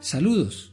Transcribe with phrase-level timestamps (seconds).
[0.00, 0.72] Saludos,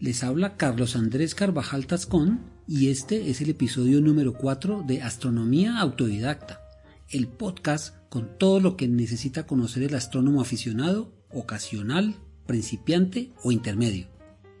[0.00, 5.78] les habla Carlos Andrés Carvajal Tascón y este es el episodio número 4 de Astronomía
[5.78, 6.60] Autodidacta,
[7.08, 12.16] el podcast con todo lo que necesita conocer el astrónomo aficionado, ocasional,
[12.46, 14.08] principiante o intermedio.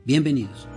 [0.04, 0.68] Bienvenidos.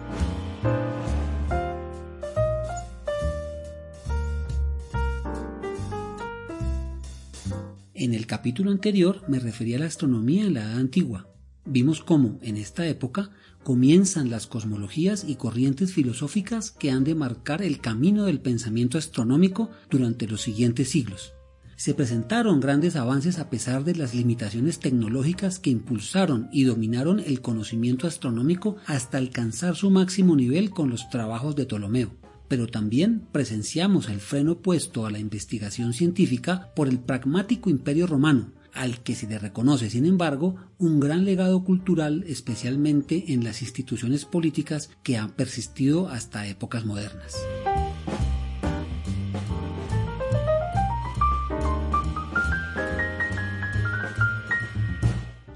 [7.94, 11.37] En el capítulo anterior me refería a la astronomía en la Edad Antigua.
[11.70, 13.30] Vimos cómo, en esta época,
[13.64, 19.70] comienzan las cosmologías y corrientes filosóficas que han de marcar el camino del pensamiento astronómico
[19.90, 21.34] durante los siguientes siglos.
[21.76, 27.42] Se presentaron grandes avances a pesar de las limitaciones tecnológicas que impulsaron y dominaron el
[27.42, 32.16] conocimiento astronómico hasta alcanzar su máximo nivel con los trabajos de Ptolomeo
[32.48, 38.54] pero también presenciamos el freno puesto a la investigación científica por el pragmático imperio romano,
[38.78, 44.26] al que se le reconoce, sin embargo, un gran legado cultural, especialmente en las instituciones
[44.26, 47.36] políticas que han persistido hasta épocas modernas.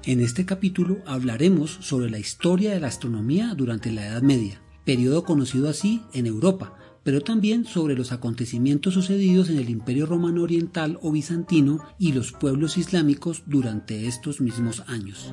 [0.04, 5.22] En este capítulo hablaremos sobre la historia de la astronomía durante la Edad Media, periodo
[5.22, 10.98] conocido así en Europa, pero también sobre los acontecimientos sucedidos en el Imperio Romano Oriental
[11.02, 15.32] o Bizantino y los pueblos islámicos durante estos mismos años.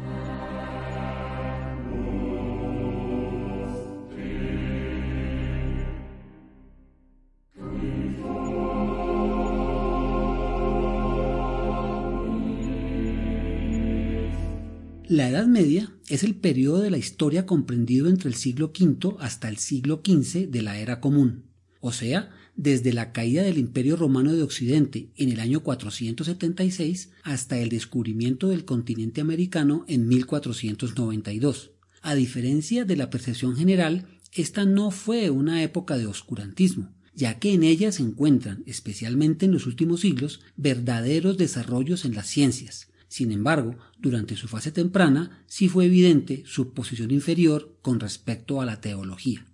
[15.08, 19.50] La Edad Media es el periodo de la historia comprendido entre el siglo V hasta
[19.50, 21.49] el siglo XV de la era común
[21.82, 27.58] o sea, desde la caída del Imperio Romano de Occidente en el año 476 hasta
[27.58, 31.72] el descubrimiento del continente americano en 1492.
[32.02, 37.54] A diferencia de la percepción general, esta no fue una época de oscurantismo, ya que
[37.54, 42.90] en ella se encuentran, especialmente en los últimos siglos, verdaderos desarrollos en las ciencias.
[43.08, 48.66] Sin embargo, durante su fase temprana sí fue evidente su posición inferior con respecto a
[48.66, 49.49] la teología.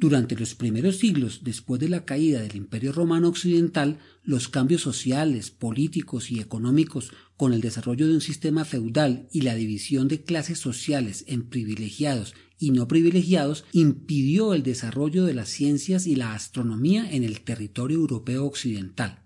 [0.00, 5.50] Durante los primeros siglos después de la caída del Imperio Romano Occidental, los cambios sociales,
[5.50, 10.58] políticos y económicos con el desarrollo de un sistema feudal y la división de clases
[10.58, 17.10] sociales en privilegiados y no privilegiados impidió el desarrollo de las ciencias y la astronomía
[17.10, 19.24] en el territorio europeo occidental.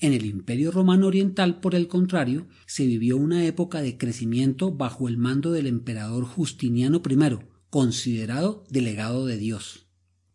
[0.00, 5.08] En el Imperio Romano Oriental, por el contrario, se vivió una época de crecimiento bajo
[5.08, 9.87] el mando del emperador Justiniano I, considerado delegado de Dios.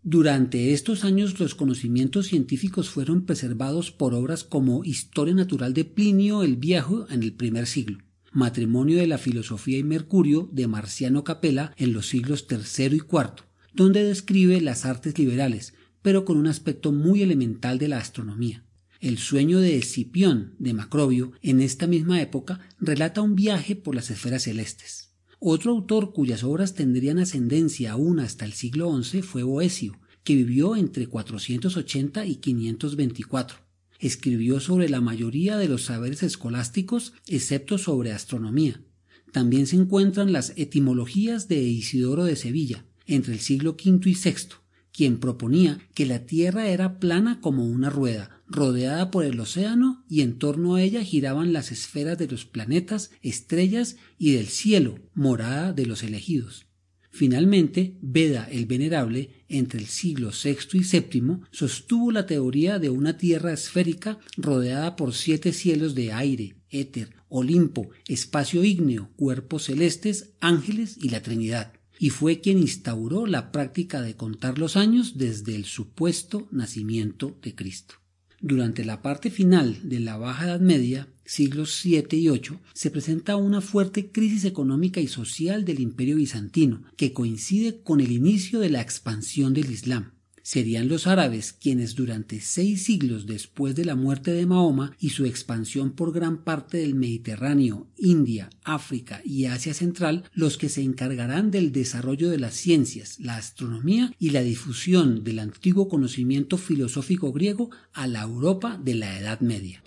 [0.06, 6.44] Durante estos años los conocimientos científicos fueron preservados por obras como Historia Natural de Plinio
[6.44, 8.00] el Viejo en el primer siglo,
[8.34, 13.46] Matrimonio de la Filosofía y Mercurio de Marciano Capella en los siglos III y IV,
[13.74, 18.66] donde describe las artes liberales, pero con un aspecto muy elemental de la astronomía.
[19.00, 24.12] El sueño de Escipión de Macrobio en esta misma época relata un viaje por las
[24.12, 25.13] esferas celestes.
[25.46, 30.78] Otro autor cuyas obras tendrían ascendencia aún hasta el siglo XI fue Boesio, que vivió
[30.78, 33.58] entre 480 y 524.
[34.00, 38.86] Escribió sobre la mayoría de los saberes escolásticos, excepto sobre astronomía.
[39.34, 44.56] También se encuentran las etimologías de Isidoro de Sevilla, entre el siglo V y VI,
[44.94, 50.22] quien proponía que la Tierra era plana como una rueda, rodeada por el océano y
[50.22, 55.74] en torno a ella giraban las esferas de los planetas, estrellas y del cielo, morada
[55.74, 56.68] de los elegidos.
[57.10, 63.18] Finalmente, Beda el Venerable, entre el siglo VI y VII, sostuvo la teoría de una
[63.18, 70.98] Tierra esférica rodeada por siete cielos de aire, éter, Olimpo, espacio ígneo, cuerpos celestes, ángeles
[71.02, 75.66] y la Trinidad y fue quien instauró la práctica de contar los años desde el
[75.66, 78.03] supuesto nacimiento de Cristo.
[78.46, 83.38] Durante la parte final de la Baja Edad Media, siglos VII y VIII, se presenta
[83.38, 88.70] una fuerte crisis económica y social del Imperio bizantino, que coincide con el inicio de
[88.70, 90.12] la expansión del Islam.
[90.44, 95.26] Serían los árabes quienes durante seis siglos después de la muerte de Mahoma y su
[95.26, 101.50] expansión por gran parte del Mediterráneo, India, África y Asia Central los que se encargarán
[101.50, 107.72] del desarrollo de las ciencias, la astronomía y la difusión del antiguo conocimiento filosófico griego
[107.94, 109.82] a la Europa de la Edad Media.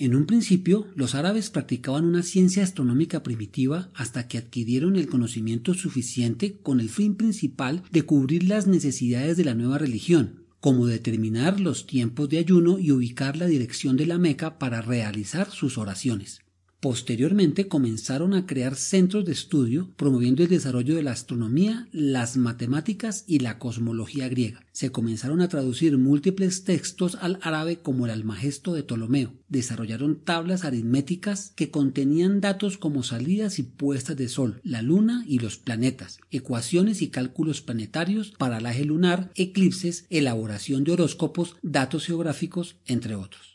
[0.00, 5.74] En un principio, los árabes practicaban una ciencia astronómica primitiva hasta que adquirieron el conocimiento
[5.74, 11.60] suficiente con el fin principal de cubrir las necesidades de la nueva religión, como determinar
[11.60, 16.40] los tiempos de ayuno y ubicar la dirección de la Meca para realizar sus oraciones.
[16.80, 23.24] Posteriormente comenzaron a crear centros de estudio promoviendo el desarrollo de la astronomía, las matemáticas
[23.26, 24.64] y la cosmología griega.
[24.72, 29.34] Se comenzaron a traducir múltiples textos al árabe como el Almagesto de Ptolomeo.
[29.48, 35.38] Desarrollaron tablas aritméticas que contenían datos como salidas y puestas de sol, la luna y
[35.38, 43.16] los planetas, ecuaciones y cálculos planetarios, paralaje lunar, eclipses, elaboración de horóscopos, datos geográficos, entre
[43.16, 43.49] otros.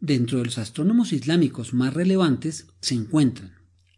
[0.00, 3.54] Dentro de los astrónomos islámicos más relevantes se encuentran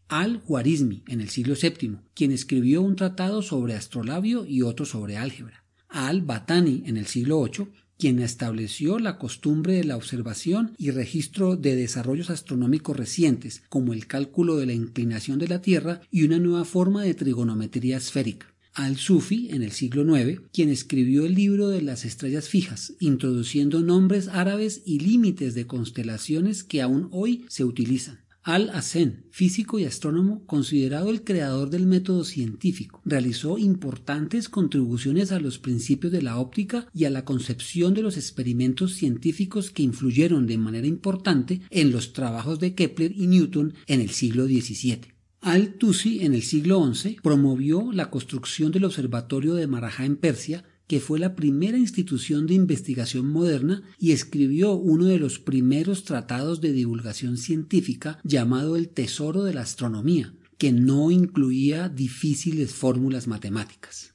[0.08, 5.62] Al-Khwarizmi en el siglo VII, quien escribió un tratado sobre astrolabio y otro sobre álgebra.
[5.90, 7.68] Al-Batani en el siglo VIII,
[7.98, 14.06] quien estableció la costumbre de la observación y registro de desarrollos astronómicos recientes, como el
[14.06, 18.46] cálculo de la inclinación de la Tierra y una nueva forma de trigonometría esférica
[18.84, 24.28] al-Sufi en el siglo IX, quien escribió el libro de las estrellas fijas, introduciendo nombres
[24.28, 28.20] árabes y límites de constelaciones que aún hoy se utilizan.
[28.42, 35.58] Al-Hazen, físico y astrónomo, considerado el creador del método científico, realizó importantes contribuciones a los
[35.58, 40.56] principios de la óptica y a la concepción de los experimentos científicos que influyeron de
[40.56, 45.19] manera importante en los trabajos de Kepler y Newton en el siglo XVII.
[45.42, 51.00] Al-Tusi en el siglo XI promovió la construcción del Observatorio de Marajá en Persia, que
[51.00, 56.72] fue la primera institución de investigación moderna y escribió uno de los primeros tratados de
[56.72, 64.12] divulgación científica llamado El Tesoro de la Astronomía, que no incluía difíciles fórmulas matemáticas.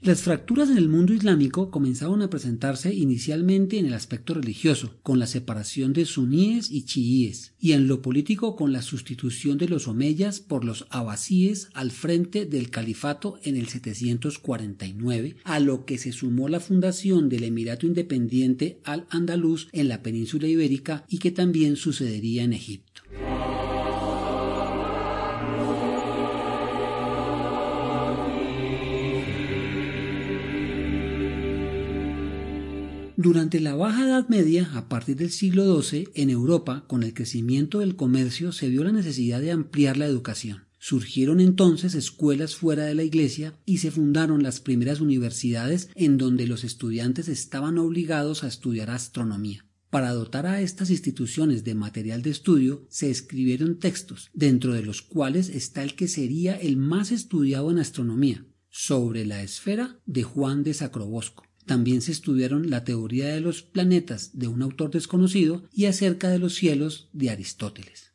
[0.00, 5.18] Las fracturas en el mundo islámico comenzaron a presentarse inicialmente en el aspecto religioso, con
[5.18, 9.88] la separación de suníes y chiíes, y en lo político con la sustitución de los
[9.88, 16.12] omeyas por los abasíes al frente del califato en el 749, a lo que se
[16.12, 22.44] sumó la fundación del Emirato Independiente al-Andalus en la península ibérica y que también sucedería
[22.44, 23.02] en Egipto.
[33.20, 37.80] Durante la Baja Edad Media, a partir del siglo XII, en Europa, con el crecimiento
[37.80, 40.66] del comercio, se vio la necesidad de ampliar la educación.
[40.78, 46.46] Surgieron entonces escuelas fuera de la iglesia y se fundaron las primeras universidades en donde
[46.46, 49.66] los estudiantes estaban obligados a estudiar astronomía.
[49.90, 55.02] Para dotar a estas instituciones de material de estudio se escribieron textos, dentro de los
[55.02, 60.62] cuales está el que sería el más estudiado en astronomía, sobre la esfera de Juan
[60.62, 61.47] de Sacrobosco.
[61.68, 66.38] También se estudiaron la teoría de los planetas de un autor desconocido y acerca de
[66.38, 68.07] los cielos de Aristóteles.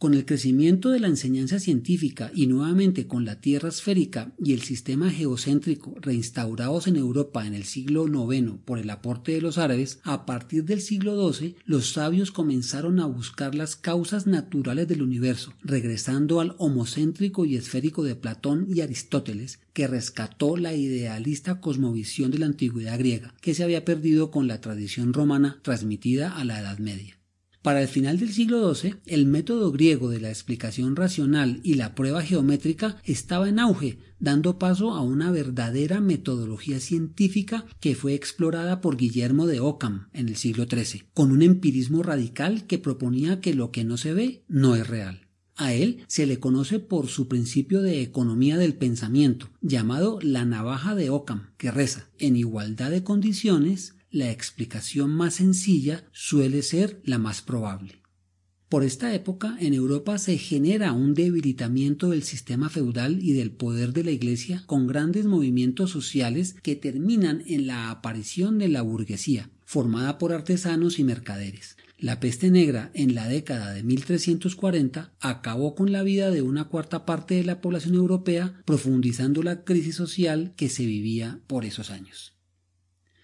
[0.00, 4.62] Con el crecimiento de la enseñanza científica y nuevamente con la Tierra esférica y el
[4.62, 10.00] sistema geocéntrico reinstaurados en Europa en el siglo IX por el aporte de los árabes,
[10.04, 15.52] a partir del siglo XII los sabios comenzaron a buscar las causas naturales del universo,
[15.62, 22.38] regresando al homocéntrico y esférico de Platón y Aristóteles, que rescató la idealista cosmovisión de
[22.38, 26.78] la antigüedad griega, que se había perdido con la tradición romana transmitida a la Edad
[26.78, 27.19] Media.
[27.62, 31.94] Para el final del siglo XII, el método griego de la explicación racional y la
[31.94, 38.80] prueba geométrica estaba en auge, dando paso a una verdadera metodología científica que fue explorada
[38.80, 43.52] por Guillermo de Ockham en el siglo XIII, con un empirismo radical que proponía que
[43.52, 45.26] lo que no se ve no es real.
[45.54, 50.94] A él se le conoce por su principio de economía del pensamiento, llamado la navaja
[50.94, 57.18] de Ockham, que reza en igualdad de condiciones la explicación más sencilla suele ser la
[57.18, 58.00] más probable.
[58.68, 63.92] Por esta época en Europa se genera un debilitamiento del sistema feudal y del poder
[63.92, 69.50] de la Iglesia con grandes movimientos sociales que terminan en la aparición de la burguesía,
[69.64, 71.76] formada por artesanos y mercaderes.
[71.98, 77.04] La peste negra en la década de 1340 acabó con la vida de una cuarta
[77.04, 82.39] parte de la población europea, profundizando la crisis social que se vivía por esos años.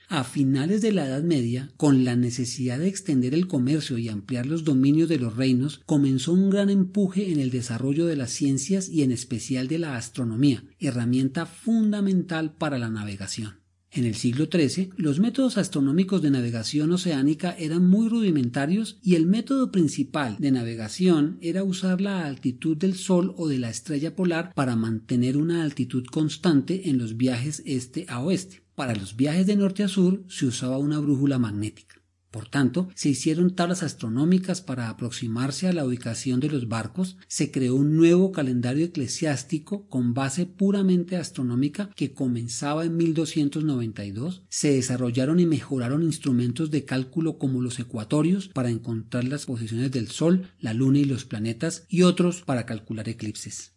[0.08, 4.46] A finales de la Edad Media, con la necesidad de extender el comercio y ampliar
[4.46, 8.88] los dominios de los reinos, comenzó un gran empuje en el desarrollo de las ciencias
[8.88, 13.66] y en especial de la astronomía, herramienta fundamental para la navegación.
[13.90, 19.26] En el siglo XIII, los métodos astronómicos de navegación oceánica eran muy rudimentarios y el
[19.26, 24.52] método principal de navegación era usar la altitud del Sol o de la estrella polar
[24.54, 28.65] para mantener una altitud constante en los viajes este a oeste.
[28.76, 31.96] Para los viajes de norte a sur se usaba una brújula magnética.
[32.30, 37.50] Por tanto, se hicieron tablas astronómicas para aproximarse a la ubicación de los barcos, se
[37.50, 45.40] creó un nuevo calendario eclesiástico con base puramente astronómica que comenzaba en 1292, se desarrollaron
[45.40, 50.74] y mejoraron instrumentos de cálculo como los ecuatorios para encontrar las posiciones del Sol, la
[50.74, 53.75] Luna y los planetas y otros para calcular eclipses.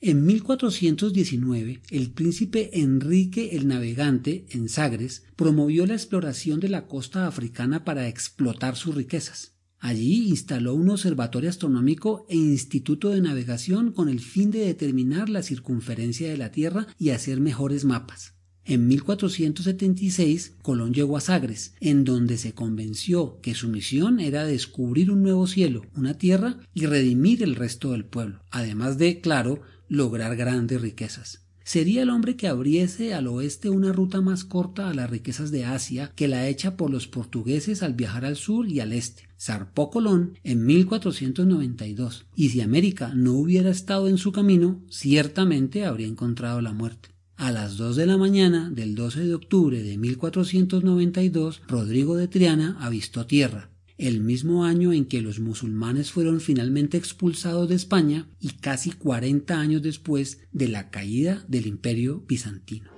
[0.00, 7.26] En 1419, el príncipe Enrique el Navegante, en Sagres, promovió la exploración de la costa
[7.26, 9.54] africana para explotar sus riquezas.
[9.78, 15.42] Allí instaló un observatorio astronómico e instituto de navegación con el fin de determinar la
[15.42, 18.34] circunferencia de la Tierra y hacer mejores mapas.
[18.66, 25.10] En 1476 Colón llegó a Sagres, en donde se convenció que su misión era descubrir
[25.10, 30.36] un nuevo cielo, una tierra y redimir el resto del pueblo, además de, claro, lograr
[30.36, 31.44] grandes riquezas.
[31.64, 35.64] Sería el hombre que abriese al oeste una ruta más corta a las riquezas de
[35.64, 39.28] Asia que la hecha por los portugueses al viajar al sur y al este.
[39.40, 46.06] Zarpó Colón en 1492, y si América no hubiera estado en su camino, ciertamente habría
[46.06, 47.10] encontrado la muerte.
[47.36, 52.76] A las dos de la mañana del 12 de octubre de 1492, Rodrigo de Triana
[52.80, 58.50] avistó tierra, el mismo año en que los musulmanes fueron finalmente expulsados de España y
[58.50, 62.90] casi 40 años después de la caída del imperio bizantino.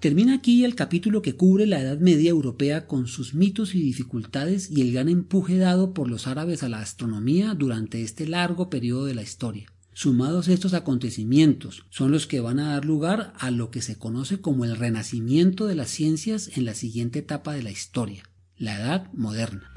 [0.00, 4.70] Termina aquí el capítulo que cubre la Edad Media europea con sus mitos y dificultades
[4.70, 9.04] y el gran empuje dado por los árabes a la astronomía durante este largo periodo
[9.04, 9.66] de la historia.
[10.02, 14.40] Sumados estos acontecimientos son los que van a dar lugar a lo que se conoce
[14.40, 18.22] como el renacimiento de las ciencias en la siguiente etapa de la historia,
[18.56, 19.70] la Edad Moderna.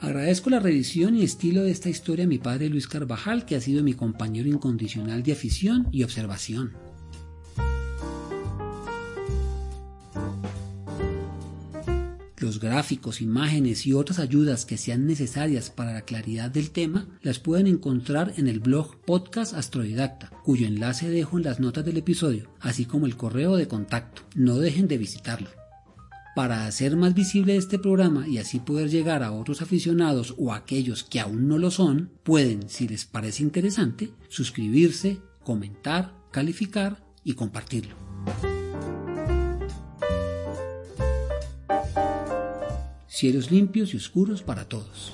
[0.00, 3.60] Agradezco la revisión y estilo de esta historia a mi padre Luis Carvajal, que ha
[3.60, 6.72] sido mi compañero incondicional de afición y observación.
[12.60, 17.66] Gráficos, imágenes y otras ayudas que sean necesarias para la claridad del tema las pueden
[17.66, 22.84] encontrar en el blog Podcast Astrodidacta, cuyo enlace dejo en las notas del episodio, así
[22.84, 24.22] como el correo de contacto.
[24.34, 25.48] No dejen de visitarlo.
[26.34, 30.56] Para hacer más visible este programa y así poder llegar a otros aficionados o a
[30.56, 37.34] aquellos que aún no lo son, pueden, si les parece interesante, suscribirse, comentar, calificar y
[37.34, 38.03] compartirlo.
[43.14, 45.12] Cielos limpios y oscuros para todos.